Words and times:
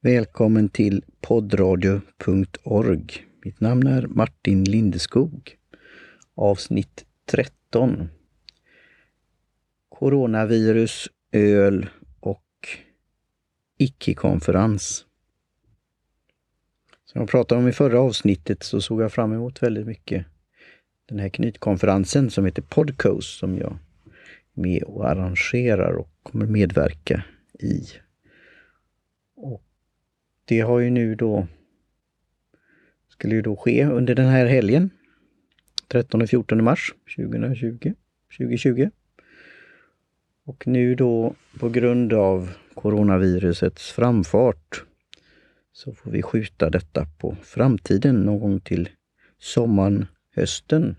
Välkommen 0.00 0.68
till 0.68 1.04
poddradio.org. 1.20 3.26
Mitt 3.44 3.60
namn 3.60 3.86
är 3.86 4.06
Martin 4.06 4.64
Lindeskog. 4.64 5.56
Avsnitt 6.34 7.04
13. 7.30 8.08
Coronavirus, 9.88 11.08
öl 11.32 11.86
och 12.20 12.68
icke-konferens. 13.78 15.04
Som 17.04 17.20
jag 17.20 17.30
pratade 17.30 17.60
om 17.60 17.68
i 17.68 17.72
förra 17.72 18.00
avsnittet 18.00 18.62
så 18.62 18.80
såg 18.80 19.02
jag 19.02 19.12
fram 19.12 19.32
emot 19.32 19.62
väldigt 19.62 19.86
mycket 19.86 20.26
den 21.06 21.18
här 21.18 21.28
knytkonferensen 21.28 22.30
som 22.30 22.44
heter 22.44 22.62
Podcoast 22.62 23.38
som 23.38 23.58
jag 23.58 23.72
är 23.72 23.78
med 24.52 24.82
och 24.82 25.10
arrangerar 25.10 25.92
och 25.92 26.10
kommer 26.22 26.46
medverka 26.46 27.24
i. 27.60 27.86
Det 30.48 30.60
har 30.60 30.78
ju 30.78 30.90
nu 30.90 31.14
då 31.14 31.46
skulle 33.08 33.34
ju 33.34 33.42
då 33.42 33.56
ske 33.56 33.84
under 33.84 34.14
den 34.14 34.26
här 34.26 34.46
helgen. 34.46 34.90
13 35.88 36.22
och 36.22 36.28
14 36.28 36.64
mars 36.64 36.94
2020. 37.16 37.92
2020. 38.38 38.90
Och 40.44 40.66
nu 40.66 40.94
då 40.94 41.34
på 41.58 41.68
grund 41.68 42.12
av 42.12 42.50
coronavirusets 42.74 43.90
framfart 43.92 44.84
så 45.72 45.92
får 45.92 46.10
vi 46.10 46.22
skjuta 46.22 46.70
detta 46.70 47.06
på 47.18 47.36
framtiden 47.42 48.22
någon 48.22 48.40
gång 48.40 48.60
till 48.60 48.88
sommaren, 49.38 50.06
hösten. 50.34 50.96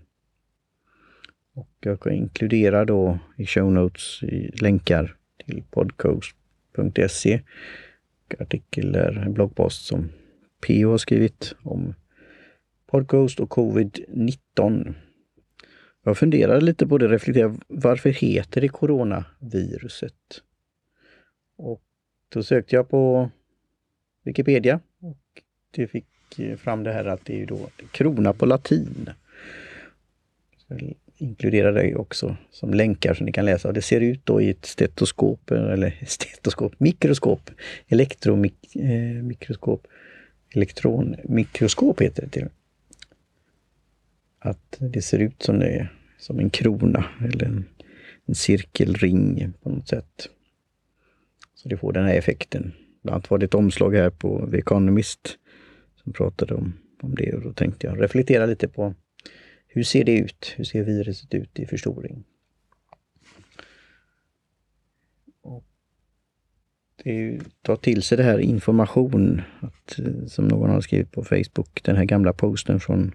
Och 1.54 1.70
jag 1.80 2.00
kan 2.00 2.12
inkludera 2.12 2.84
då 2.84 3.18
i 3.36 3.46
show 3.46 3.72
notes 3.72 4.22
i 4.22 4.50
länkar 4.60 5.16
till 5.46 5.62
podcast.se 5.70 7.40
artikel 8.38 8.92
där, 8.92 9.12
en 9.12 9.32
bloggpost 9.32 9.86
som 9.86 10.08
PO 10.66 10.90
har 10.90 10.98
skrivit 10.98 11.54
om 11.62 11.94
podcast 12.86 13.40
och 13.40 13.50
covid-19. 13.50 14.94
Jag 16.04 16.18
funderade 16.18 16.60
lite 16.60 16.86
på 16.86 16.98
det, 16.98 17.08
reflekterade, 17.08 17.58
varför 17.68 18.10
heter 18.10 18.60
det 18.60 18.68
coronaviruset? 18.68 20.42
Och 21.56 21.82
då 22.28 22.42
sökte 22.42 22.76
jag 22.76 22.88
på 22.88 23.30
Wikipedia 24.24 24.80
och 25.00 25.42
det 25.70 25.86
fick 25.86 26.38
eh, 26.38 26.56
fram 26.56 26.82
det 26.82 26.92
här 26.92 27.04
att 27.04 27.24
det 27.24 27.42
är 27.42 27.46
då 27.46 27.70
krona 27.92 28.32
på 28.32 28.46
latin 28.46 29.10
inkludera 31.18 31.68
inkluderar 31.68 31.90
det 31.90 31.96
också 31.96 32.36
som 32.50 32.74
länkar 32.74 33.14
som 33.14 33.26
ni 33.26 33.32
kan 33.32 33.44
läsa. 33.44 33.72
Det 33.72 33.82
ser 33.82 34.00
ut 34.00 34.20
då 34.26 34.40
i 34.40 34.50
ett 34.50 34.64
stetoskop, 34.64 35.50
eller 35.50 35.98
stetoskop, 36.06 36.80
mikroskop, 36.80 37.50
elektromikroskop, 37.88 39.86
eh, 39.86 39.90
elektronmikroskop 40.56 42.00
heter 42.00 42.22
det 42.22 42.28
till 42.28 42.48
Att 44.38 44.76
det 44.78 45.02
ser 45.02 45.18
ut 45.18 45.42
som, 45.42 45.58
det 45.58 45.66
är, 45.66 45.92
som 46.18 46.38
en 46.38 46.50
krona 46.50 47.04
eller 47.24 47.44
en, 47.44 47.64
en 48.26 48.34
cirkelring 48.34 49.52
på 49.62 49.70
något 49.70 49.88
sätt. 49.88 50.28
Så 51.54 51.68
det 51.68 51.76
får 51.76 51.92
den 51.92 52.04
här 52.04 52.14
effekten. 52.14 52.72
Bland 53.02 53.14
annat 53.14 53.30
var 53.30 53.38
det 53.38 53.44
ett 53.44 53.54
omslag 53.54 53.94
här 53.94 54.10
på 54.10 54.48
The 54.50 54.58
Economist 54.58 55.38
som 56.02 56.12
pratade 56.12 56.54
om, 56.54 56.72
om 57.02 57.14
det 57.14 57.34
och 57.34 57.42
då 57.42 57.52
tänkte 57.52 57.86
jag 57.86 58.02
reflektera 58.02 58.46
lite 58.46 58.68
på 58.68 58.94
hur 59.68 59.82
ser 59.82 60.04
det 60.04 60.18
ut? 60.18 60.54
Hur 60.56 60.64
ser 60.64 60.82
viruset 60.82 61.34
ut 61.34 61.58
i 61.58 61.66
förstoring? 61.66 62.24
Och 65.42 65.64
det 67.02 67.10
är 67.10 67.40
ta 67.62 67.76
till 67.76 68.02
sig 68.02 68.18
det 68.18 68.24
här 68.24 68.38
information, 68.38 69.42
att, 69.60 69.98
eh, 69.98 70.26
som 70.26 70.48
någon 70.48 70.70
har 70.70 70.80
skrivit 70.80 71.12
på 71.12 71.24
Facebook, 71.24 71.82
den 71.82 71.96
här 71.96 72.04
gamla 72.04 72.32
posten 72.32 72.80
från 72.80 73.14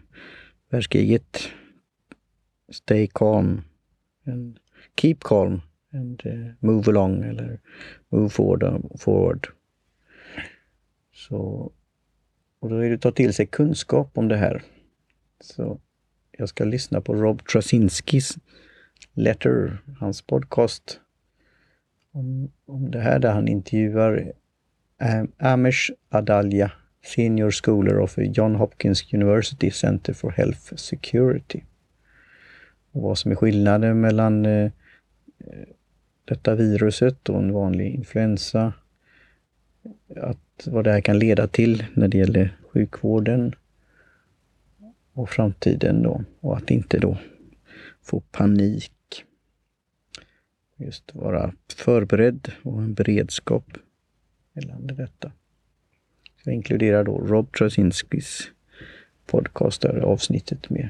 världskriget. 0.70 1.50
Stay 2.72 3.08
calm 3.08 3.62
and 4.26 4.60
keep 5.02 5.18
calm 5.22 5.62
and 5.94 6.22
eh, 6.26 6.52
move 6.60 6.92
along 6.92 7.24
eller 7.24 7.60
move 8.10 8.30
forward. 8.30 8.92
forward. 9.00 9.48
Så, 11.14 11.72
och 12.60 12.70
då 12.70 12.76
är 12.76 12.90
det 12.90 12.96
att 12.96 13.02
ta 13.02 13.12
till 13.12 13.34
sig 13.34 13.46
kunskap 13.46 14.18
om 14.18 14.28
det 14.28 14.38
här. 14.38 14.64
Så 15.40 15.80
jag 16.38 16.50
ska 16.50 16.64
lyssna 16.64 17.02
på 17.02 17.14
Rob 17.14 17.48
Trasinskis 17.48 18.38
Letter, 19.14 19.78
hans 20.00 20.22
podcast 20.22 21.00
om, 22.12 22.52
om 22.66 22.92
det 22.92 23.00
här 23.00 23.20
där 23.20 23.32
han 23.32 23.48
intervjuar 23.48 24.34
eh, 25.02 25.24
Amish 25.38 25.92
Adalia, 26.10 26.72
Senior 27.16 27.52
Scholar 27.52 28.00
of 28.00 28.18
John 28.18 28.56
Hopkins 28.56 29.14
University 29.14 29.72
Center 29.72 30.14
for 30.14 30.32
Health 30.32 30.76
Security. 30.76 31.62
Och 32.92 33.02
vad 33.02 33.18
som 33.18 33.32
är 33.32 33.36
skillnaden 33.36 34.02
mellan 34.02 34.46
eh, 34.46 34.64
eh 34.64 34.72
detta 36.26 36.56
viruset 36.56 37.30
och 37.30 37.40
en 37.40 37.54
vanlig 37.54 37.94
influensa. 37.94 38.74
Att 40.16 40.68
vad 40.68 40.84
det 40.84 40.92
här 40.92 41.02
kan 41.02 41.20
leda 41.20 41.48
till 41.48 41.86
när 41.94 42.08
det 42.08 42.18
gäller 42.18 42.58
sjukvården 42.74 43.56
och 45.14 45.30
framtiden 45.30 46.04
då. 46.04 46.24
Och 46.40 46.58
att 46.58 46.72
inte 46.72 47.00
då 47.00 47.18
få 48.02 48.20
panik. 48.20 48.92
Just 50.78 51.16
vara 51.16 51.54
förberedd 51.76 52.52
och 52.64 52.82
en 52.82 52.94
beredskap 52.94 53.78
gällande 54.54 54.94
detta. 54.94 55.32
Jag 56.44 56.56
inkluderar 56.56 57.04
då 57.04 57.18
Rob 57.18 57.52
Trasinskis 57.58 58.52
podcast, 59.26 59.82
där 59.82 60.00
avsnittet 60.00 60.70
med 60.70 60.90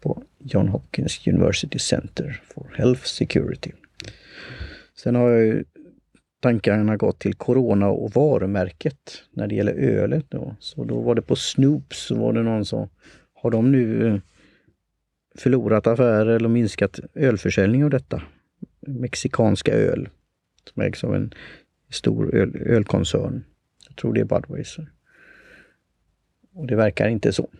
på 0.00 0.22
John 0.38 0.68
Hopkins 0.68 1.26
University 1.26 1.78
Center 1.78 2.42
for 2.54 2.72
Health 2.76 3.02
Security. 3.02 3.72
Sen 4.94 5.14
har 5.14 5.30
jag 5.30 5.64
tankarna 6.40 6.96
gått 6.96 7.18
till 7.18 7.34
Corona 7.34 7.88
och 7.88 8.10
varumärket 8.10 9.24
när 9.30 9.46
det 9.46 9.54
gäller 9.54 9.72
ölet. 9.72 10.26
Då. 10.28 10.56
Så 10.60 10.84
då 10.84 11.00
var 11.00 11.14
det 11.14 11.22
på 11.22 11.36
Snoops, 11.36 12.06
så 12.06 12.14
var 12.14 12.32
det 12.32 12.42
någon 12.42 12.64
som, 12.64 12.88
har 13.34 13.50
de 13.50 13.72
nu 13.72 14.06
eh, 14.06 14.20
förlorat 15.38 15.86
affärer 15.86 16.26
eller 16.26 16.48
minskat 16.48 17.00
ölförsäljning 17.14 17.84
av 17.84 17.90
detta? 17.90 18.22
Mexikanska 18.80 19.72
öl, 19.72 20.08
som 20.74 20.82
ägs 20.82 21.04
av 21.04 21.14
en 21.14 21.34
stor 21.90 22.34
öl, 22.34 22.56
ölkoncern. 22.56 23.44
Jag 23.88 23.96
tror 23.96 24.12
det 24.12 24.20
är 24.20 24.24
Budweiser. 24.24 24.90
Och 26.54 26.66
det 26.66 26.76
verkar 26.76 27.08
inte 27.08 27.32
så. 27.32 27.50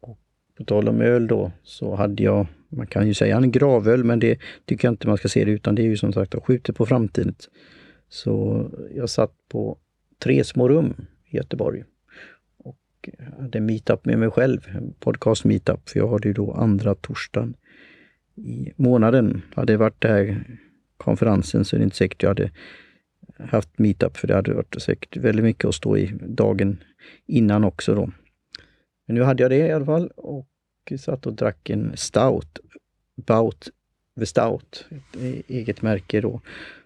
Och 0.00 0.18
på 0.56 0.64
tal 0.64 0.88
om 0.88 1.00
öl 1.00 1.26
då, 1.26 1.52
så 1.62 1.94
hade 1.94 2.22
jag 2.22 2.46
man 2.76 2.86
kan 2.86 3.06
ju 3.06 3.14
säga 3.14 3.36
en 3.36 3.50
gravöl, 3.50 4.04
men 4.04 4.18
det 4.18 4.40
tycker 4.64 4.88
jag 4.88 4.92
inte 4.92 5.08
man 5.08 5.16
ska 5.16 5.28
se 5.28 5.44
det 5.44 5.50
utan 5.50 5.74
det 5.74 5.82
är 5.82 5.86
ju 5.86 5.96
som 5.96 6.12
sagt 6.12 6.34
att 6.34 6.44
skjuta 6.44 6.72
på 6.72 6.86
framtiden. 6.86 7.34
Så 8.08 8.66
jag 8.94 9.10
satt 9.10 9.32
på 9.48 9.78
tre 10.18 10.44
små 10.44 10.68
rum 10.68 10.94
i 11.24 11.36
Göteborg 11.36 11.84
och 12.58 13.08
hade 13.38 13.60
meetup 13.60 14.04
med 14.04 14.18
mig 14.18 14.30
själv, 14.30 14.60
podcast 15.00 15.44
meetup, 15.44 15.88
för 15.88 15.98
jag 15.98 16.08
hade 16.08 16.28
ju 16.28 16.34
då 16.34 16.52
andra 16.52 16.94
torsdagen 16.94 17.54
i 18.34 18.72
månaden. 18.76 19.42
Hade 19.54 19.72
det 19.72 19.76
varit 19.76 20.00
den 20.00 20.10
här 20.10 20.44
konferensen 20.96 21.64
så 21.64 21.76
är 21.76 21.78
det 21.78 21.84
inte 21.84 21.96
säkert 21.96 22.22
jag 22.22 22.30
hade 22.30 22.50
haft 23.38 23.78
meetup, 23.78 24.16
för 24.16 24.28
det 24.28 24.34
hade 24.34 24.54
varit 24.54 24.82
säkert 24.82 25.16
väldigt 25.16 25.44
mycket 25.44 25.64
att 25.64 25.74
stå 25.74 25.96
i 25.96 26.12
dagen 26.22 26.82
innan 27.26 27.64
också 27.64 27.94
då. 27.94 28.10
Men 29.06 29.14
nu 29.14 29.22
hade 29.22 29.42
jag 29.42 29.50
det 29.50 29.56
i 29.56 29.72
alla 29.72 29.84
fall 29.84 30.06
och 30.16 30.48
satt 30.98 31.26
och 31.26 31.32
drack 31.32 31.70
en 31.70 31.96
stout. 31.96 32.58
Bout 33.16 33.70
the 34.18 34.26
Stout, 34.26 34.86
ett 34.90 35.22
e-, 35.22 35.42
eget 35.48 35.82
märke 35.82 36.20
då 36.20 36.40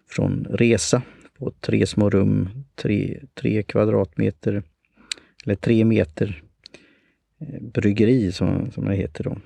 från 0.06 0.46
Resa 0.50 1.02
på 1.38 1.52
tre 1.60 1.86
små 1.86 2.10
rum, 2.10 2.48
tre, 2.74 3.20
tre 3.34 3.62
kvadratmeter, 3.62 4.62
eller 5.44 5.54
tre 5.54 5.84
meter 5.84 6.42
eh, 7.38 7.62
bryggeri 7.62 8.32
som, 8.32 8.70
som 8.70 8.84
det 8.84 8.94
heter 8.94 9.24
då. 9.24 9.36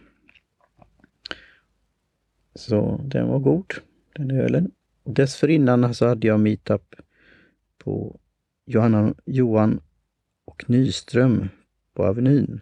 Så 2.55 3.01
den 3.05 3.29
var 3.29 3.39
god, 3.39 3.75
den 4.15 4.31
ölen. 4.31 4.71
Och 5.03 5.15
dessförinnan 5.15 5.95
så 5.95 6.07
hade 6.07 6.27
jag 6.27 6.41
meetup 6.41 6.95
på 7.79 8.21
Johanna, 8.67 9.15
Johan 9.25 9.81
och 10.45 10.71
Nyström 10.71 11.49
på 11.95 12.05
Avenyn 12.05 12.61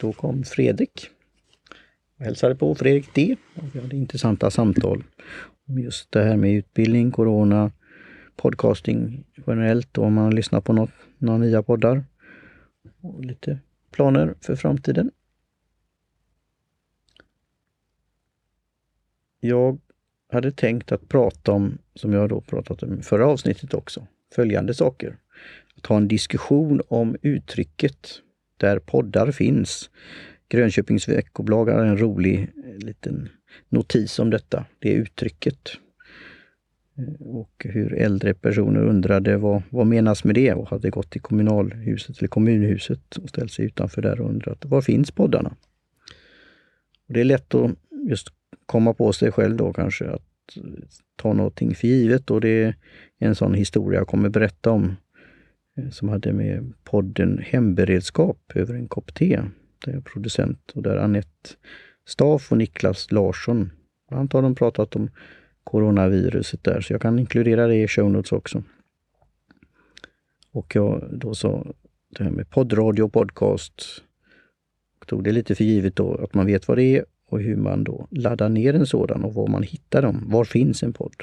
då 0.00 0.12
kom 0.12 0.44
Fredrik. 0.44 1.10
Jag 2.16 2.24
hälsade 2.24 2.54
på 2.54 2.74
Fredrik 2.74 3.14
D. 3.14 3.36
Och 3.54 3.64
vi 3.72 3.80
hade 3.80 3.96
intressanta 3.96 4.50
samtal 4.50 5.04
om 5.68 5.78
just 5.78 6.12
det 6.12 6.22
här 6.22 6.36
med 6.36 6.52
utbildning, 6.52 7.10
corona, 7.10 7.72
podcasting 8.36 9.24
generellt 9.46 9.98
och 9.98 10.04
om 10.04 10.14
man 10.14 10.24
har 10.24 10.32
lyssnat 10.32 10.64
på 10.64 10.72
något, 10.72 10.90
några 11.18 11.38
nya 11.38 11.62
poddar. 11.62 12.04
Och 13.00 13.24
lite 13.24 13.58
planer 13.90 14.34
för 14.40 14.56
framtiden. 14.56 15.10
Jag 19.40 19.80
hade 20.32 20.52
tänkt 20.52 20.92
att 20.92 21.08
prata 21.08 21.52
om, 21.52 21.78
som 21.94 22.12
jag 22.12 22.28
då 22.28 22.40
pratat 22.40 22.82
om 22.82 22.98
i 22.98 23.02
förra 23.02 23.26
avsnittet 23.26 23.74
också, 23.74 24.06
följande 24.34 24.74
saker. 24.74 25.16
Att 25.76 25.86
ha 25.86 25.96
en 25.96 26.08
diskussion 26.08 26.80
om 26.88 27.16
uttrycket 27.22 28.22
där 28.56 28.78
poddar 28.78 29.30
finns. 29.30 29.90
Grönköpings 30.48 31.08
veckoblad 31.08 31.68
har 31.68 31.84
en 31.84 31.98
rolig 31.98 32.52
eh, 32.64 32.86
liten 32.86 33.28
notis 33.68 34.18
om 34.18 34.30
detta, 34.30 34.64
det 34.78 34.92
uttrycket. 34.92 35.70
Eh, 36.98 37.26
och 37.26 37.66
hur 37.68 37.94
äldre 37.94 38.34
personer 38.34 38.80
undrade 38.80 39.36
vad, 39.36 39.62
vad 39.70 39.86
menas 39.86 40.24
med 40.24 40.34
det 40.34 40.54
och 40.54 40.68
hade 40.68 40.90
gått 40.90 41.10
till 41.10 41.20
kommunalhuset 41.20 42.18
eller 42.18 42.28
kommunhuset 42.28 43.16
och 43.16 43.28
ställt 43.28 43.52
sig 43.52 43.64
utanför 43.64 44.02
där 44.02 44.20
och 44.20 44.30
undrat 44.30 44.64
var 44.64 44.82
finns 44.82 45.10
poddarna? 45.10 45.56
Och 47.08 47.14
det 47.14 47.20
är 47.20 47.24
lätt 47.24 47.54
att 47.54 47.70
just 48.08 48.28
komma 48.66 48.94
på 48.94 49.12
sig 49.12 49.32
själv 49.32 49.56
då 49.56 49.72
kanske 49.72 50.10
att 50.10 50.56
eh, 50.56 50.62
ta 51.16 51.32
någonting 51.32 51.74
för 51.74 51.88
givet 51.88 52.30
och 52.30 52.40
det 52.40 52.62
är 52.62 52.74
en 53.18 53.34
sån 53.34 53.54
historia 53.54 54.00
jag 54.00 54.08
kommer 54.08 54.28
berätta 54.28 54.70
om 54.70 54.96
Eh, 55.76 55.90
som 55.90 56.08
hade 56.08 56.32
med 56.32 56.72
podden 56.84 57.38
Hemberedskap 57.38 58.52
över 58.54 58.74
en 58.74 58.88
kopp 58.88 59.14
te. 59.14 59.36
Där 59.84 59.92
jag 59.92 59.94
är 59.94 60.00
producent 60.00 60.72
och 60.74 60.82
där 60.82 60.96
Annette 60.96 61.50
Staff 62.06 62.52
och 62.52 62.58
Niklas 62.58 63.12
Larsson, 63.12 63.72
bland 64.08 64.34
har 64.34 64.42
de 64.42 64.54
pratat 64.54 64.96
om 64.96 65.10
coronaviruset 65.64 66.64
där, 66.64 66.80
så 66.80 66.92
jag 66.92 67.02
kan 67.02 67.18
inkludera 67.18 67.66
det 67.66 67.76
i 67.76 67.88
show 67.88 68.10
notes 68.10 68.32
också. 68.32 68.62
Och 70.50 70.76
jag 70.76 71.08
då 71.12 71.34
sa 71.34 71.66
det 72.08 72.24
här 72.24 72.30
med 72.30 72.50
poddradio 72.50 73.02
och 73.02 73.12
podcast. 73.12 74.02
Och 75.00 75.06
tog 75.06 75.24
det 75.24 75.32
lite 75.32 75.54
för 75.54 75.64
givet 75.64 75.96
då 75.96 76.14
att 76.14 76.34
man 76.34 76.46
vet 76.46 76.68
vad 76.68 76.78
det 76.78 76.84
är 76.84 77.04
och 77.26 77.40
hur 77.40 77.56
man 77.56 77.84
då 77.84 78.08
laddar 78.10 78.48
ner 78.48 78.74
en 78.74 78.86
sådan 78.86 79.24
och 79.24 79.34
var 79.34 79.46
man 79.46 79.62
hittar 79.62 80.02
dem. 80.02 80.24
Var 80.26 80.44
finns 80.44 80.82
en 80.82 80.92
podd? 80.92 81.14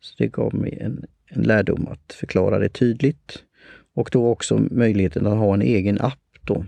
Så 0.00 0.14
det 0.18 0.28
gav 0.28 0.54
mig 0.54 0.78
en, 0.80 1.04
en 1.26 1.42
lärdom 1.42 1.88
att 1.88 2.12
förklara 2.12 2.58
det 2.58 2.68
tydligt. 2.68 3.44
Och 3.94 4.08
då 4.12 4.28
också 4.28 4.58
möjligheten 4.70 5.26
att 5.26 5.38
ha 5.38 5.54
en 5.54 5.62
egen 5.62 6.00
app 6.00 6.38
då. 6.44 6.64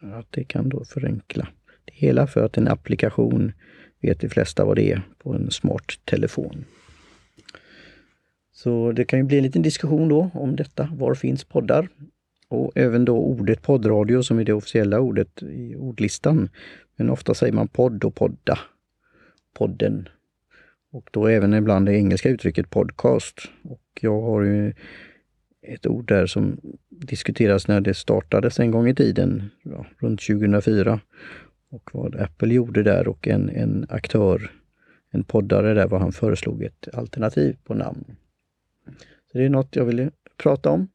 Att 0.00 0.26
det 0.30 0.44
kan 0.44 0.68
då 0.68 0.84
förenkla 0.84 1.48
det 1.84 1.94
hela 1.94 2.26
för 2.26 2.44
att 2.44 2.56
en 2.56 2.68
applikation 2.68 3.52
vet 4.00 4.20
de 4.20 4.28
flesta 4.28 4.64
vad 4.64 4.76
det 4.76 4.92
är 4.92 5.02
på 5.18 5.34
en 5.34 5.50
smart 5.50 5.92
telefon. 6.04 6.64
Så 8.52 8.92
det 8.92 9.04
kan 9.04 9.18
ju 9.18 9.24
bli 9.24 9.36
en 9.36 9.42
liten 9.42 9.62
diskussion 9.62 10.08
då 10.08 10.30
om 10.34 10.56
detta. 10.56 10.88
Var 10.92 11.14
finns 11.14 11.44
poddar? 11.44 11.88
Och 12.48 12.72
även 12.74 13.04
då 13.04 13.16
ordet 13.16 13.62
poddradio 13.62 14.22
som 14.22 14.38
är 14.38 14.44
det 14.44 14.52
officiella 14.52 15.00
ordet 15.00 15.42
i 15.42 15.76
ordlistan. 15.76 16.48
Men 16.96 17.10
ofta 17.10 17.34
säger 17.34 17.52
man 17.52 17.68
podd 17.68 18.04
och 18.04 18.14
podda. 18.14 18.58
Podden. 19.54 20.08
Och 20.90 21.08
då 21.12 21.26
även 21.26 21.54
ibland 21.54 21.86
det 21.86 21.94
engelska 21.94 22.28
uttrycket 22.28 22.70
podcast. 22.70 23.40
Och 23.62 23.82
jag 24.00 24.22
har 24.22 24.42
ju 24.42 24.72
ett 25.62 25.86
ord 25.86 26.08
där 26.08 26.26
som 26.26 26.60
diskuteras 26.88 27.68
när 27.68 27.80
det 27.80 27.94
startades 27.94 28.60
en 28.60 28.70
gång 28.70 28.88
i 28.88 28.94
tiden, 28.94 29.50
ja, 29.62 29.86
runt 29.98 30.20
2004 30.20 31.00
och 31.70 31.90
vad 31.92 32.16
Apple 32.16 32.54
gjorde 32.54 32.82
där 32.82 33.08
och 33.08 33.28
en, 33.28 33.48
en 33.48 33.86
aktör, 33.88 34.50
en 35.10 35.24
poddare 35.24 35.74
där, 35.74 35.86
vad 35.86 36.00
han 36.00 36.12
föreslog 36.12 36.62
ett 36.62 36.88
alternativ 36.92 37.56
på 37.64 37.74
namn. 37.74 38.04
Så 39.32 39.38
Det 39.38 39.44
är 39.44 39.48
något 39.48 39.76
jag 39.76 39.84
ville 39.84 40.10
prata 40.36 40.70
om. 40.70 40.88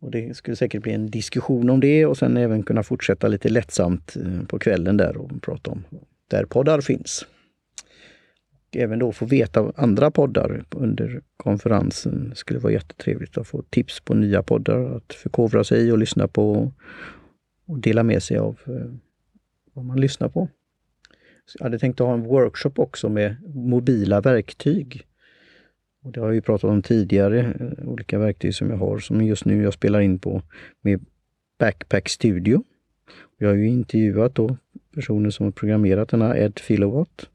Och 0.00 0.10
Det 0.10 0.36
skulle 0.36 0.56
säkert 0.56 0.82
bli 0.82 0.92
en 0.92 1.10
diskussion 1.10 1.70
om 1.70 1.80
det 1.80 2.06
och 2.06 2.18
sen 2.18 2.36
även 2.36 2.62
kunna 2.62 2.82
fortsätta 2.82 3.28
lite 3.28 3.48
lättsamt 3.48 4.16
eh, 4.16 4.46
på 4.46 4.58
kvällen 4.58 4.96
där 4.96 5.16
och 5.16 5.42
prata 5.42 5.70
om 5.70 5.84
där 6.28 6.44
poddar 6.44 6.80
finns. 6.80 7.26
Även 8.72 8.98
då 8.98 9.12
få 9.12 9.26
veta 9.26 9.72
andra 9.76 10.10
poddar 10.10 10.64
under 10.70 11.20
konferensen. 11.36 12.28
Det 12.30 12.36
skulle 12.36 12.58
vara 12.58 12.72
jättetrevligt 12.72 13.38
att 13.38 13.46
få 13.46 13.62
tips 13.62 14.00
på 14.00 14.14
nya 14.14 14.42
poddar 14.42 14.96
att 14.96 15.12
förkovra 15.12 15.64
sig 15.64 15.88
i 15.88 15.90
och 15.90 15.98
lyssna 15.98 16.28
på 16.28 16.72
och 17.66 17.78
dela 17.78 18.02
med 18.02 18.22
sig 18.22 18.38
av 18.38 18.58
eh, 18.66 18.92
vad 19.72 19.84
man 19.84 20.00
lyssnar 20.00 20.28
på. 20.28 20.48
Jag 21.58 21.64
hade 21.64 21.78
tänkt 21.78 22.00
att 22.00 22.06
ha 22.06 22.14
en 22.14 22.24
workshop 22.24 22.72
också 22.76 23.08
med 23.08 23.36
mobila 23.54 24.20
verktyg. 24.20 25.06
Och 26.02 26.12
det 26.12 26.20
har 26.20 26.28
vi 26.28 26.40
pratat 26.40 26.70
om 26.70 26.82
tidigare, 26.82 27.40
eh, 27.40 27.88
olika 27.88 28.18
verktyg 28.18 28.54
som 28.54 28.70
jag 28.70 28.76
har 28.76 28.98
som 28.98 29.24
just 29.24 29.44
nu 29.44 29.62
jag 29.62 29.74
spelar 29.74 30.00
in 30.00 30.18
på 30.18 30.42
med 30.80 31.04
Backpack 31.58 32.08
Studio. 32.08 32.64
Jag 33.38 33.48
har 33.48 33.54
ju 33.54 33.68
intervjuat 33.68 34.34
då 34.34 34.56
personer 34.94 35.30
som 35.30 35.44
har 35.44 35.50
programmerat 35.50 36.08
den 36.08 36.22
här 36.22 36.36
Ed 36.36 36.58
Filowatt. 36.58 37.28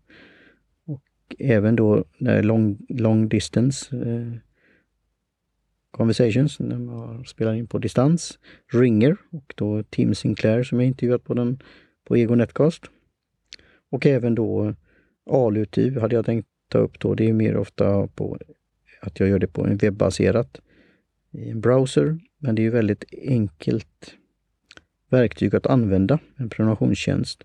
Även 1.39 1.75
då 1.75 2.05
när 2.17 2.43
long, 2.43 2.77
long 2.89 3.29
distance 3.29 3.95
eh, 3.95 4.33
conversations, 5.91 6.59
när 6.59 6.79
man 6.79 7.25
spelar 7.25 7.53
in 7.53 7.67
på 7.67 7.77
distans, 7.77 8.39
Ringer 8.73 9.17
och 9.31 9.53
då 9.57 9.83
Tim 9.83 10.15
Sinclair 10.15 10.63
som 10.63 10.79
jag 10.79 10.87
intervjuat 10.87 11.23
på 11.23 11.33
den 11.33 11.59
på 12.03 12.17
Ego 12.17 12.35
Netcast. 12.35 12.83
Och 13.89 14.05
även 14.05 14.35
då 14.35 14.75
ALU-TU 15.25 15.99
hade 15.99 16.15
jag 16.15 16.25
tänkt 16.25 16.47
ta 16.67 16.77
upp 16.77 16.99
då. 16.99 17.15
Det 17.15 17.29
är 17.29 17.33
mer 17.33 17.57
ofta 17.57 18.07
på 18.07 18.37
att 19.01 19.19
jag 19.19 19.29
gör 19.29 19.39
det 19.39 19.47
på 19.47 19.65
en 19.65 19.77
webbaserat 19.77 20.61
i 21.31 21.49
en 21.49 21.61
browser. 21.61 22.19
Men 22.37 22.55
det 22.55 22.65
är 22.65 22.69
väldigt 22.69 23.05
enkelt 23.21 24.15
verktyg 25.09 25.55
att 25.55 25.65
använda, 25.65 26.19
en 26.35 26.49
prenumerationstjänst. 26.49 27.43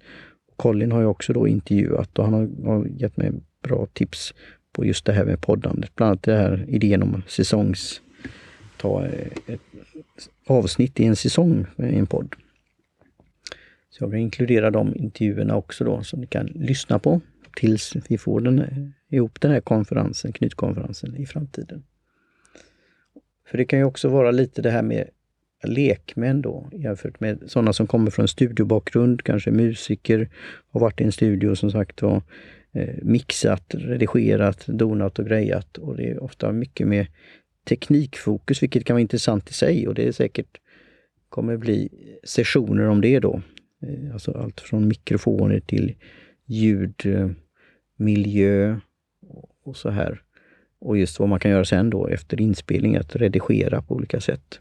Colin 0.57 0.93
har 0.93 1.01
jag 1.01 1.11
också 1.11 1.33
då 1.33 1.49
intervjuat 1.49 2.19
och 2.19 2.25
han 2.25 2.35
har, 2.65 2.87
gett 2.87 3.17
mig 3.17 3.33
bra 3.63 3.87
tips 3.93 4.35
på 4.73 4.85
just 4.85 5.05
det 5.05 5.13
här 5.13 5.25
med 5.25 5.41
poddandet. 5.41 5.95
Bland 5.95 6.09
annat 6.11 6.23
det 6.23 6.37
här 6.37 6.65
idén 6.69 7.03
om 7.03 7.23
säsongs... 7.27 8.03
Ta 8.79 9.07
eh, 9.07 9.29
ett 9.47 9.61
avsnitt 10.47 11.01
i 11.01 11.05
en 11.05 11.17
säsong 11.17 11.67
i 11.79 11.99
en 11.99 12.07
podd. 12.07 12.35
Så 13.91 14.05
jag 14.05 14.09
vill 14.09 14.21
inkludera 14.21 14.71
de 14.71 14.97
intervjuerna 14.97 15.57
också 15.57 15.85
då 15.85 16.03
som 16.03 16.21
ni 16.21 16.27
kan 16.27 16.47
lyssna 16.47 16.99
på 16.99 17.21
tills 17.57 17.97
vi 18.09 18.19
får 18.19 18.41
den, 18.41 18.59
eh, 18.59 19.17
ihop 19.17 19.41
den 19.41 19.51
här 19.51 19.61
konferensen, 19.61 20.33
knytkonferensen 20.33 21.17
i 21.17 21.27
framtiden. 21.27 21.85
För 23.47 23.59
det 23.59 23.65
kan 23.65 23.79
ju 23.79 23.85
också 23.85 24.09
vara 24.09 24.31
lite 24.31 24.63
det 24.63 24.71
här 24.71 24.83
med 24.83 25.09
lekmän 25.65 26.43
då 26.43 26.69
jämfört 26.73 27.21
med 27.21 27.43
sådana 27.47 27.73
som 27.73 27.87
kommer 27.87 28.11
från 28.11 28.29
studiobakgrund, 28.29 29.23
kanske 29.23 29.51
musiker, 29.51 30.29
har 30.71 30.81
varit 30.81 31.01
i 31.01 31.05
en 31.05 31.13
studio 31.13 31.55
som 31.55 31.71
sagt 31.71 32.03
var 32.03 32.23
Eh, 32.77 32.95
mixat, 33.03 33.75
redigerat, 33.75 34.67
donat 34.67 35.19
och 35.19 35.27
grejat 35.27 35.79
och 35.79 35.97
det 35.97 36.11
är 36.11 36.23
ofta 36.23 36.53
mycket 36.53 36.89
med 36.89 37.07
teknikfokus, 37.65 38.63
vilket 38.63 38.85
kan 38.85 38.95
vara 38.95 39.01
intressant 39.01 39.51
i 39.51 39.53
sig 39.53 39.89
och 39.89 39.95
det 39.95 40.09
är 40.09 40.13
säkert 40.13 40.61
kommer 41.29 41.57
bli 41.57 41.89
sessioner 42.25 42.89
om 42.89 43.01
det 43.01 43.21
då. 43.21 43.43
Eh, 43.83 44.13
alltså 44.13 44.33
allt 44.33 44.61
från 44.61 44.89
mikrofoner 44.89 45.61
till 45.61 45.95
ljud, 46.47 47.07
eh, 47.07 47.31
miljö 47.97 48.81
och 49.65 49.77
så 49.77 49.91
här. 49.91 50.23
Och 50.79 50.99
just 50.99 51.19
vad 51.19 51.29
man 51.29 51.41
kan 51.41 51.51
göra 51.51 51.65
sen 51.65 51.91
då 51.91 52.07
efter 52.07 52.41
inspelning, 52.41 52.97
att 52.97 53.17
redigera 53.17 53.83
på 53.83 53.95
olika 53.95 54.21
sätt. 54.21 54.61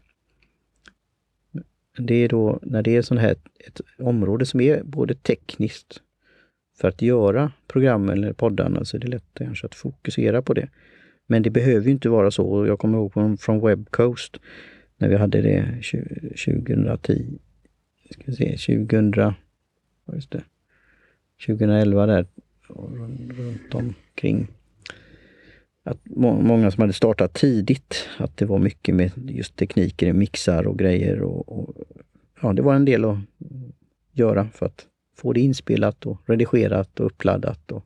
Det 1.98 2.14
är 2.14 2.28
då 2.28 2.58
när 2.62 2.82
det 2.82 2.96
är 2.96 3.02
sån 3.02 3.18
här 3.18 3.36
ett 3.66 3.80
område 3.98 4.46
som 4.46 4.60
är 4.60 4.82
både 4.82 5.14
tekniskt 5.14 6.02
för 6.80 6.88
att 6.88 7.02
göra 7.02 7.52
programmen 7.66 8.18
eller 8.18 8.32
poddarna 8.32 8.84
så 8.84 8.96
är 8.96 9.00
det 9.00 9.08
lätt 9.08 9.24
kanske 9.34 9.66
att 9.66 9.74
fokusera 9.74 10.42
på 10.42 10.54
det. 10.54 10.68
Men 11.26 11.42
det 11.42 11.50
behöver 11.50 11.84
ju 11.84 11.90
inte 11.90 12.08
vara 12.08 12.30
så. 12.30 12.66
Jag 12.66 12.78
kommer 12.78 12.98
ihåg 12.98 13.40
från 13.40 13.60
Webcoast 13.60 14.36
när 14.98 15.08
vi 15.08 15.16
hade 15.16 15.42
det 15.42 15.82
2010 16.46 17.38
ska 18.10 18.22
vi 18.26 18.56
se, 18.56 18.76
2000, 18.86 19.34
just 20.12 20.30
det, 20.30 20.42
2011 21.46 22.06
där, 22.06 22.26
runt 22.68 23.74
omkring. 23.74 24.48
Att 25.84 25.98
må, 26.04 26.40
många 26.40 26.70
som 26.70 26.80
hade 26.80 26.92
startat 26.92 27.34
tidigt, 27.34 28.08
att 28.18 28.36
det 28.36 28.46
var 28.46 28.58
mycket 28.58 28.94
med 28.94 29.12
just 29.16 29.56
tekniker, 29.56 30.12
mixar 30.12 30.66
och 30.66 30.78
grejer. 30.78 31.22
Och, 31.22 31.58
och, 31.58 31.74
ja, 32.42 32.52
det 32.52 32.62
var 32.62 32.74
en 32.74 32.84
del 32.84 33.04
att 33.04 33.18
göra 34.12 34.48
för 34.54 34.66
att 34.66 34.86
få 35.16 35.32
det 35.32 35.40
inspelat 35.40 36.06
och 36.06 36.20
redigerat 36.26 37.00
och 37.00 37.06
uppladdat. 37.06 37.72
Och 37.72 37.84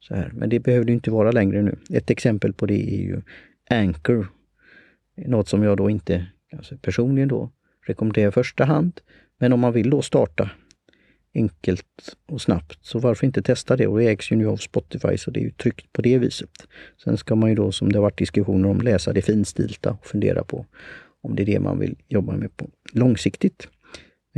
så 0.00 0.14
här. 0.14 0.30
Men 0.34 0.48
det 0.48 0.60
behöver 0.60 0.84
det 0.84 0.92
inte 0.92 1.10
vara 1.10 1.32
längre 1.32 1.62
nu. 1.62 1.76
Ett 1.90 2.10
exempel 2.10 2.52
på 2.52 2.66
det 2.66 2.94
är 2.94 3.00
ju 3.00 3.22
Anchor. 3.70 4.26
Något 5.16 5.48
som 5.48 5.62
jag 5.62 5.76
då 5.76 5.90
inte 5.90 6.26
alltså 6.52 6.76
personligen 6.76 7.28
då 7.28 7.50
rekommenderar 7.86 8.28
i 8.28 8.32
första 8.32 8.64
hand. 8.64 9.00
Men 9.38 9.52
om 9.52 9.60
man 9.60 9.72
vill 9.72 9.90
då 9.90 10.02
starta 10.02 10.50
enkelt 11.34 12.16
och 12.26 12.42
snabbt, 12.42 12.78
så 12.82 12.98
varför 12.98 13.26
inte 13.26 13.42
testa 13.42 13.76
det? 13.76 13.86
Och 13.86 13.98
det 13.98 14.08
ägs 14.08 14.32
ju 14.32 14.36
nu 14.36 14.46
av 14.46 14.56
Spotify, 14.56 15.16
så 15.16 15.30
det 15.30 15.40
är 15.40 15.44
ju 15.44 15.50
tryggt 15.50 15.92
på 15.92 16.02
det 16.02 16.18
viset. 16.18 16.50
Sen 17.04 17.16
ska 17.16 17.34
man 17.34 17.48
ju 17.48 17.54
då, 17.54 17.72
som 17.72 17.92
det 17.92 17.98
har 17.98 18.02
varit 18.02 18.18
diskussioner 18.18 18.68
om, 18.68 18.80
läsa 18.80 19.12
det 19.12 19.22
finstilta 19.22 19.90
och 19.90 20.06
fundera 20.06 20.44
på 20.44 20.66
om 21.20 21.36
det 21.36 21.42
är 21.42 21.46
det 21.46 21.60
man 21.60 21.78
vill 21.78 21.96
jobba 22.08 22.36
med 22.36 22.56
på 22.56 22.70
långsiktigt. 22.92 23.68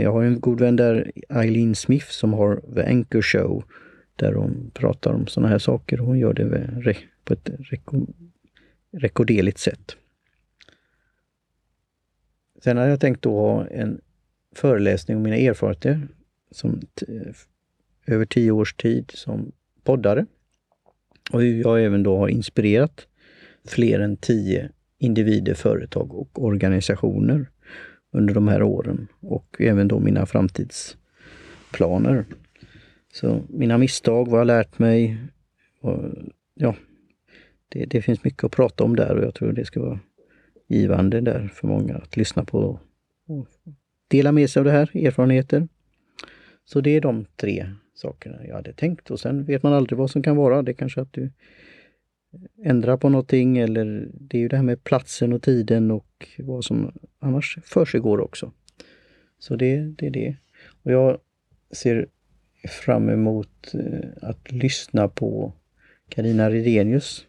Jag 0.00 0.12
har 0.12 0.22
en 0.22 0.40
god 0.40 0.60
vän 0.60 0.76
där, 0.76 1.12
Eileen 1.28 1.74
Smith, 1.74 2.06
som 2.06 2.32
har 2.32 2.62
The 2.74 2.82
Anchor 2.82 3.22
Show, 3.22 3.64
där 4.16 4.32
hon 4.32 4.70
pratar 4.74 5.12
om 5.12 5.26
sådana 5.26 5.48
här 5.48 5.58
saker. 5.58 5.98
Hon 5.98 6.18
gör 6.18 6.32
det 6.32 6.96
på 7.24 7.32
ett 7.32 7.50
rekorderligt 8.92 9.58
sätt. 9.58 9.96
Sen 12.62 12.76
hade 12.76 12.90
jag 12.90 13.00
tänkt 13.00 13.22
då 13.22 13.40
ha 13.40 13.66
en 13.66 14.00
föreläsning 14.54 15.16
om 15.16 15.22
mina 15.22 15.36
erfarenheter 15.36 16.08
som 16.50 16.80
över 18.06 18.24
tio 18.24 18.50
års 18.50 18.74
tid 18.74 19.10
som 19.14 19.52
poddare. 19.84 20.26
Och 21.32 21.40
hur 21.40 21.60
jag 21.60 21.84
även 21.84 22.02
då 22.02 22.16
har 22.16 22.28
inspirerat 22.28 23.06
fler 23.64 24.00
än 24.00 24.16
tio 24.16 24.70
individer, 24.98 25.54
företag 25.54 26.14
och 26.14 26.44
organisationer 26.44 27.50
under 28.12 28.34
de 28.34 28.48
här 28.48 28.62
åren 28.62 29.08
och 29.20 29.56
även 29.58 29.88
då 29.88 30.00
mina 30.00 30.26
framtidsplaner. 30.26 32.24
Så 33.12 33.40
mina 33.48 33.78
misstag, 33.78 34.28
vad 34.28 34.40
jag 34.40 34.46
lärt 34.46 34.78
mig. 34.78 35.18
Och, 35.80 36.04
ja, 36.54 36.74
det, 37.68 37.84
det, 37.84 38.02
finns 38.02 38.24
mycket 38.24 38.44
att 38.44 38.52
prata 38.52 38.84
om 38.84 38.96
där 38.96 39.16
och 39.16 39.24
jag 39.24 39.34
tror 39.34 39.52
det 39.52 39.64
ska 39.64 39.80
vara 39.80 40.00
givande 40.68 41.20
där 41.20 41.50
för 41.54 41.68
många 41.68 41.94
att 41.94 42.16
lyssna 42.16 42.44
på 42.44 42.78
och 43.26 43.46
dela 44.08 44.32
med 44.32 44.50
sig 44.50 44.60
av 44.60 44.64
det 44.64 44.70
här, 44.70 44.96
erfarenheter. 44.96 45.68
Så 46.64 46.80
det 46.80 46.90
är 46.90 47.00
de 47.00 47.26
tre 47.36 47.70
sakerna 47.94 48.46
jag 48.46 48.54
hade 48.54 48.72
tänkt 48.72 49.10
och 49.10 49.20
sen 49.20 49.44
vet 49.44 49.62
man 49.62 49.72
aldrig 49.72 49.98
vad 49.98 50.10
som 50.10 50.22
kan 50.22 50.36
vara. 50.36 50.62
Det 50.62 50.74
kanske 50.74 51.00
att 51.00 51.12
du 51.12 51.30
ändra 52.64 52.96
på 52.96 53.08
någonting 53.08 53.58
eller 53.58 54.08
det 54.12 54.36
är 54.36 54.40
ju 54.40 54.48
det 54.48 54.56
här 54.56 54.62
med 54.62 54.84
platsen 54.84 55.32
och 55.32 55.42
tiden 55.42 55.90
och 55.90 56.28
vad 56.38 56.64
som 56.64 56.92
annars 57.18 57.58
försiggår 57.64 58.20
också. 58.20 58.52
Så 59.38 59.56
det, 59.56 59.76
det 59.76 60.06
är 60.06 60.10
det. 60.10 60.36
Och 60.82 60.92
jag 60.92 61.18
ser 61.70 62.08
fram 62.68 63.08
emot 63.08 63.74
eh, 63.74 64.08
att 64.22 64.52
lyssna 64.52 65.08
på 65.08 65.52
Karina 66.08 66.50
Redenius 66.50 67.26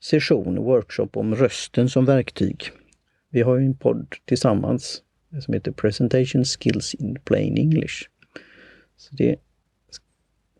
session, 0.00 0.56
workshop 0.56 1.08
om 1.12 1.34
rösten 1.34 1.88
som 1.88 2.04
verktyg. 2.04 2.64
Vi 3.30 3.42
har 3.42 3.56
ju 3.56 3.66
en 3.66 3.76
podd 3.76 4.14
tillsammans 4.24 5.02
som 5.40 5.54
heter 5.54 5.72
Presentation 5.72 6.44
Skills 6.44 6.94
in 6.94 7.18
Plain 7.24 7.58
English. 7.58 8.08
Så 8.96 9.14
det 9.14 9.36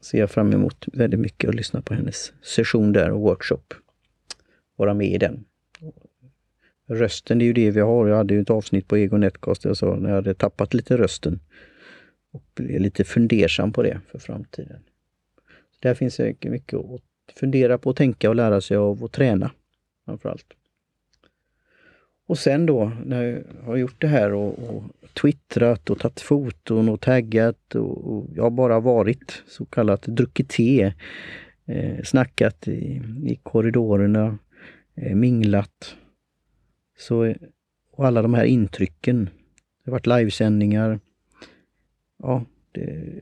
ser 0.00 0.18
jag 0.18 0.30
fram 0.30 0.52
emot 0.52 0.84
väldigt 0.92 1.20
mycket 1.20 1.48
att 1.48 1.54
lyssna 1.54 1.82
på 1.82 1.94
hennes 1.94 2.32
session 2.42 2.92
där 2.92 3.10
och 3.10 3.20
workshop. 3.20 3.74
Vara 4.76 4.94
med 4.94 5.08
i 5.08 5.18
den. 5.18 5.44
Rösten, 6.86 7.40
är 7.40 7.44
ju 7.44 7.52
det 7.52 7.70
vi 7.70 7.80
har. 7.80 8.08
Jag 8.08 8.16
hade 8.16 8.34
ju 8.34 8.40
ett 8.40 8.50
avsnitt 8.50 8.88
på 8.88 8.98
Ego 8.98 9.16
Netcast 9.16 9.62
där 9.62 9.70
jag 9.70 9.76
sa 9.76 9.96
när 9.96 10.08
jag 10.08 10.16
hade 10.16 10.34
tappat 10.34 10.74
lite 10.74 10.96
rösten. 10.96 11.40
Och 12.32 12.42
blev 12.54 12.80
lite 12.80 13.04
fundersam 13.04 13.72
på 13.72 13.82
det 13.82 14.00
för 14.08 14.18
framtiden. 14.18 14.82
Så 15.46 15.78
där 15.80 15.94
finns 15.94 16.14
säkert 16.14 16.50
mycket 16.50 16.78
att 16.78 17.02
fundera 17.34 17.78
på, 17.78 17.92
tänka 17.92 18.28
och 18.28 18.34
lära 18.36 18.60
sig 18.60 18.76
av 18.76 19.04
och 19.04 19.12
träna 19.12 19.50
framförallt. 20.04 20.46
Och 22.30 22.38
sen 22.38 22.66
då 22.66 22.92
när 23.04 23.22
jag 23.24 23.64
har 23.64 23.76
gjort 23.76 24.00
det 24.00 24.06
här 24.06 24.34
och, 24.34 24.58
och 24.58 24.84
twittrat 25.20 25.90
och 25.90 25.98
tagit 25.98 26.20
foton 26.20 26.88
och 26.88 27.00
taggat 27.00 27.74
och, 27.74 28.12
och 28.12 28.26
jag 28.34 28.42
har 28.42 28.50
bara 28.50 28.80
varit 28.80 29.42
så 29.46 29.64
kallat 29.64 30.02
druckit 30.02 30.48
te, 30.48 30.92
eh, 31.66 32.02
snackat 32.04 32.68
i, 32.68 33.02
i 33.24 33.40
korridorerna, 33.42 34.38
eh, 34.94 35.14
minglat. 35.14 35.96
Så, 36.98 37.34
och 37.92 38.06
alla 38.06 38.22
de 38.22 38.34
här 38.34 38.44
intrycken. 38.44 39.24
Det 39.84 39.90
har 39.90 39.92
varit 39.92 40.06
livesändningar. 40.06 41.00
Ja, 42.22 42.44
det, 42.72 43.12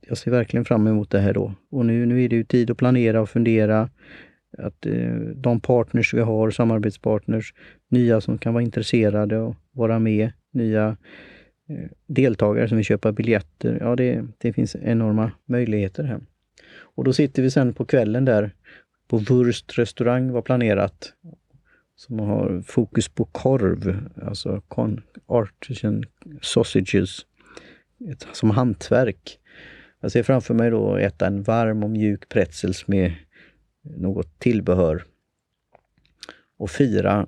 jag 0.00 0.18
ser 0.18 0.30
verkligen 0.30 0.64
fram 0.64 0.86
emot 0.86 1.10
det 1.10 1.20
här 1.20 1.34
då. 1.34 1.54
Och 1.70 1.86
nu, 1.86 2.06
nu 2.06 2.24
är 2.24 2.28
det 2.28 2.36
ju 2.36 2.44
tid 2.44 2.70
att 2.70 2.78
planera 2.78 3.20
och 3.20 3.30
fundera. 3.30 3.90
Att 4.58 4.86
eh, 4.86 5.14
de 5.36 5.60
partners 5.60 6.14
vi 6.14 6.20
har, 6.20 6.50
samarbetspartners, 6.50 7.54
nya 7.88 8.20
som 8.20 8.38
kan 8.38 8.54
vara 8.54 8.64
intresserade 8.64 9.38
och 9.38 9.56
vara 9.72 9.98
med, 9.98 10.32
nya 10.50 10.96
eh, 11.68 11.90
deltagare 12.06 12.68
som 12.68 12.76
vill 12.76 12.84
köpa 12.84 13.12
biljetter. 13.12 13.78
Ja, 13.80 13.96
det, 13.96 14.24
det 14.38 14.52
finns 14.52 14.76
enorma 14.76 15.32
möjligheter 15.44 16.04
här. 16.04 16.20
Och 16.74 17.04
då 17.04 17.12
sitter 17.12 17.42
vi 17.42 17.50
sen 17.50 17.74
på 17.74 17.84
kvällen 17.84 18.24
där 18.24 18.50
på 19.08 19.18
Wurst 19.18 19.78
restaurang 19.78 20.30
var 20.30 20.42
planerat. 20.42 21.12
Som 21.96 22.18
har 22.18 22.62
fokus 22.66 23.08
på 23.08 23.24
korv, 23.24 24.08
alltså 24.22 24.62
artisan 25.26 26.04
sausages, 26.42 27.26
ett, 28.10 28.26
som 28.32 28.50
hantverk. 28.50 29.38
Jag 30.00 30.12
ser 30.12 30.22
framför 30.22 30.54
mig 30.54 30.70
då 30.70 30.96
äta 30.96 31.26
en 31.26 31.42
varm 31.42 31.82
och 31.82 31.90
mjuk 31.90 32.28
pretzels 32.28 32.88
med 32.88 33.12
något 33.82 34.38
tillbehör 34.38 35.04
och 36.56 36.70
fira 36.70 37.26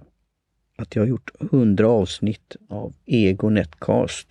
att 0.76 0.96
jag 0.96 1.02
har 1.02 1.08
gjort 1.08 1.30
100 1.40 1.88
avsnitt 1.88 2.56
av 2.68 2.94
Ego 3.06 3.48
Netcast. 3.48 4.28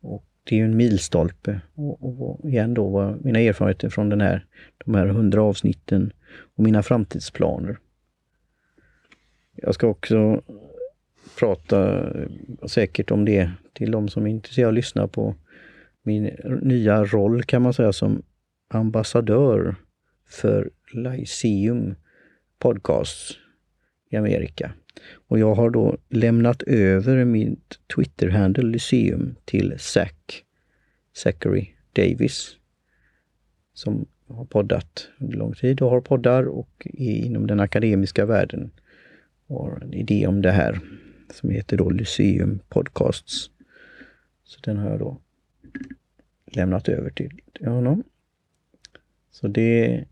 Och 0.00 0.24
det 0.44 0.54
är 0.54 0.58
ju 0.58 0.64
en 0.64 0.76
milstolpe. 0.76 1.60
Och, 1.74 2.20
och 2.20 2.50
igen 2.50 2.74
då 2.74 2.88
var 2.88 3.18
mina 3.22 3.40
erfarenheter 3.40 3.88
från 3.88 4.08
den 4.08 4.20
här, 4.20 4.46
de 4.84 4.94
här 4.94 5.06
100 5.06 5.42
avsnitten 5.42 6.12
och 6.56 6.64
mina 6.64 6.82
framtidsplaner. 6.82 7.78
Jag 9.54 9.74
ska 9.74 9.86
också 9.86 10.42
prata 11.38 12.08
eh, 12.20 12.28
säkert 12.66 13.10
om 13.10 13.24
det 13.24 13.50
till 13.72 13.90
de 13.90 14.08
som 14.08 14.26
är 14.26 14.30
intresserade 14.30 14.68
av 14.68 14.72
att 14.72 14.74
lyssna 14.74 15.08
på 15.08 15.34
min 16.02 16.24
nya 16.62 17.04
roll 17.04 17.42
kan 17.42 17.62
man 17.62 17.72
säga 17.72 17.92
som 17.92 18.22
ambassadör 18.68 19.76
för 20.28 20.70
Lyceum 20.92 21.94
Podcasts 22.58 23.38
i 24.10 24.16
Amerika. 24.16 24.72
Och 25.28 25.38
jag 25.38 25.54
har 25.54 25.70
då 25.70 25.96
lämnat 26.08 26.62
över 26.62 27.24
mitt 27.24 27.78
Twitter-handle 27.96 28.62
Lyceum 28.62 29.34
till 29.44 29.74
Zach, 29.78 30.42
Zachary 31.12 31.68
Davis, 31.92 32.56
som 33.74 34.06
har 34.28 34.44
poddat 34.44 35.08
under 35.18 35.38
lång 35.38 35.54
tid 35.54 35.82
och 35.82 35.90
har 35.90 36.00
poddar 36.00 36.44
och 36.44 36.86
är 36.94 37.16
inom 37.16 37.46
den 37.46 37.60
akademiska 37.60 38.26
världen 38.26 38.70
och 39.46 39.64
har 39.64 39.80
en 39.80 39.94
idé 39.94 40.26
om 40.26 40.42
det 40.42 40.50
här 40.50 40.80
som 41.30 41.50
heter 41.50 41.76
då 41.76 41.90
Lyceum 41.90 42.60
Podcasts. 42.68 43.50
Så 44.44 44.60
den 44.60 44.76
har 44.76 44.90
jag 44.90 44.98
då 44.98 45.20
lämnat 46.46 46.88
över 46.88 47.10
till 47.10 47.40
honom. 47.60 48.04
Så 49.30 49.48
det 49.48 50.04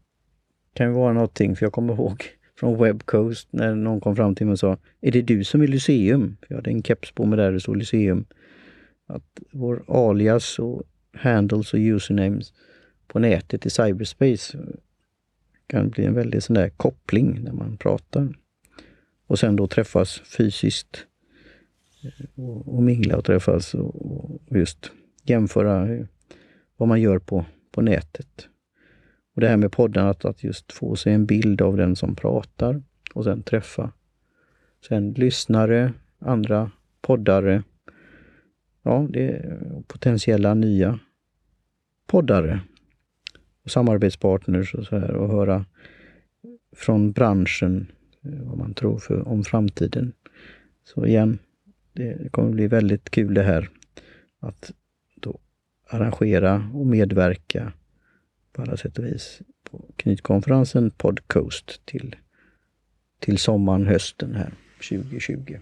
kan 0.74 0.86
ju 0.86 0.92
vara 0.92 1.12
någonting, 1.12 1.56
för 1.56 1.66
jag 1.66 1.72
kommer 1.72 1.94
ihåg 1.94 2.24
från 2.58 2.82
Webcoast 2.82 3.48
när 3.50 3.74
någon 3.74 4.00
kom 4.00 4.16
fram 4.16 4.34
till 4.34 4.46
mig 4.46 4.52
och 4.52 4.58
sa 4.58 4.78
Är 5.00 5.12
det 5.12 5.22
du 5.22 5.44
som 5.44 5.62
är 5.62 5.66
Lyceum? 5.66 6.36
Jag 6.48 6.56
hade 6.56 6.70
en 6.70 6.82
keps 6.82 7.12
på 7.12 7.26
mig 7.26 7.36
där 7.36 7.52
det 7.52 7.60
stod 7.60 7.76
Lyceum. 7.76 8.24
Att 9.06 9.40
vår 9.52 9.84
alias 9.88 10.58
och 10.58 10.82
handles 11.12 11.74
och 11.74 11.78
usernames 11.78 12.52
på 13.06 13.18
nätet 13.18 13.66
i 13.66 13.70
cyberspace 13.70 14.58
kan 15.66 15.90
bli 15.90 16.04
en 16.04 16.14
väldigt 16.14 16.44
sån 16.44 16.54
där 16.54 16.68
koppling 16.68 17.40
när 17.44 17.52
man 17.52 17.76
pratar. 17.76 18.34
Och 19.26 19.38
sen 19.38 19.56
då 19.56 19.66
träffas 19.66 20.20
fysiskt 20.36 21.06
eh, 22.04 22.44
och, 22.44 22.74
och 22.74 22.82
mingla 22.82 23.16
och 23.16 23.24
träffas 23.24 23.74
och, 23.74 24.06
och 24.06 24.56
just 24.56 24.90
jämföra 25.22 26.06
vad 26.76 26.88
man 26.88 27.00
gör 27.00 27.18
på, 27.18 27.44
på 27.72 27.82
nätet. 27.82 28.48
Och 29.34 29.40
det 29.40 29.48
här 29.48 29.56
med 29.56 29.72
podden, 29.72 30.06
att, 30.06 30.24
att 30.24 30.44
just 30.44 30.72
få 30.72 30.96
sig 30.96 31.12
en 31.12 31.26
bild 31.26 31.62
av 31.62 31.76
den 31.76 31.96
som 31.96 32.16
pratar 32.16 32.82
och 33.14 33.24
sen 33.24 33.42
träffa 33.42 33.92
sen 34.88 35.12
lyssnare, 35.12 35.92
andra 36.18 36.70
poddare, 37.00 37.62
ja, 38.82 39.06
det 39.10 39.28
är 39.28 39.60
potentiella 39.86 40.54
nya 40.54 40.98
poddare 42.06 42.60
och 43.64 43.70
samarbetspartners 43.70 44.74
och 44.74 44.86
så 44.86 44.98
här 44.98 45.10
och 45.10 45.28
höra 45.28 45.64
från 46.76 47.12
branschen 47.12 47.86
eh, 48.22 48.42
vad 48.42 48.58
man 48.58 48.74
tror 48.74 48.98
för, 48.98 49.28
om 49.28 49.44
framtiden. 49.44 50.12
Så 50.84 51.06
igen, 51.06 51.38
det 51.92 52.32
kommer 52.32 52.50
bli 52.50 52.66
väldigt 52.66 53.10
kul 53.10 53.34
det 53.34 53.42
här 53.42 53.68
att 54.40 54.72
då 55.16 55.38
arrangera 55.90 56.70
och 56.74 56.86
medverka 56.86 57.72
på 58.54 58.62
alla 58.62 58.76
sätt 58.76 58.98
och 58.98 59.04
vis 59.04 59.40
på 59.70 59.84
knytkonferensen 59.96 60.90
Podcoast 60.90 61.86
till, 61.86 62.16
till 63.18 63.38
sommaren, 63.38 63.86
hösten 63.86 64.34
här 64.34 64.52
2020. 64.88 65.58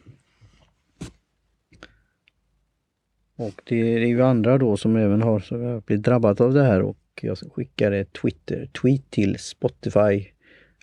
Och 3.37 3.62
det 3.64 3.76
är 3.76 4.06
ju 4.06 4.22
andra 4.22 4.58
då 4.58 4.76
som 4.76 4.96
även 4.96 5.22
har 5.22 5.40
så 5.40 5.82
blivit 5.87 6.04
drabbat 6.04 6.40
av 6.40 6.54
det 6.54 6.64
här 6.64 6.82
och 6.82 6.99
jag 7.22 7.38
skickade 7.38 7.99
ett 7.99 8.12
Twitter-tweet 8.12 9.02
till 9.11 9.38
Spotify, 9.38 10.28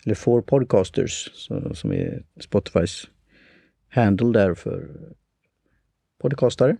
eller 0.04 0.14
For 0.14 0.42
Podcasters, 0.42 1.30
som 1.74 1.92
är 1.92 2.24
Spotifys 2.40 3.08
handle 3.88 4.32
där 4.32 4.54
för 4.54 4.88
podcastare. 6.18 6.76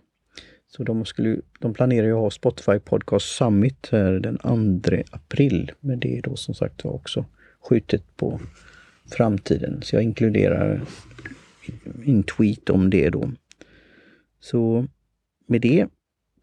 Så 0.75 0.83
de, 0.83 1.05
skulle, 1.05 1.41
de 1.59 1.73
planerar 1.73 2.07
ju 2.07 2.13
att 2.13 2.19
ha 2.19 2.31
Spotify 2.31 2.79
Podcast 2.79 3.25
Summit 3.35 3.89
här 3.91 4.11
den 4.11 4.37
2 4.81 4.95
april. 5.11 5.71
Men 5.79 5.99
det 5.99 6.17
är 6.17 6.21
då 6.21 6.35
som 6.35 6.53
sagt 6.53 6.83
var 6.83 6.91
också 6.91 7.25
skjutet 7.69 8.17
på 8.17 8.39
framtiden. 9.11 9.81
Så 9.81 9.95
jag 9.95 10.03
inkluderar 10.03 10.81
en 12.05 12.23
tweet 12.23 12.69
om 12.69 12.89
det 12.89 13.09
då. 13.09 13.31
Så 14.39 14.87
med 15.47 15.61
det 15.61 15.87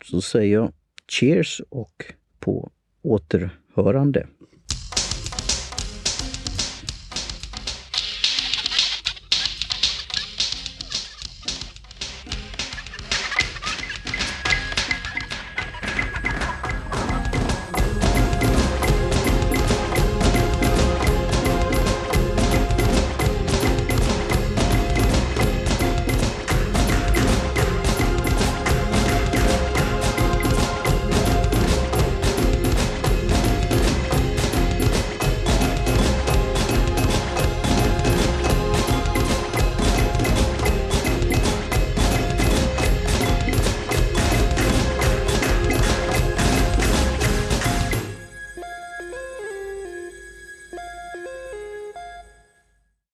så 0.04 0.20
säger 0.20 0.54
jag 0.54 0.72
cheers 1.08 1.62
och 1.68 2.04
på 2.38 2.70
återhörande. 3.02 4.26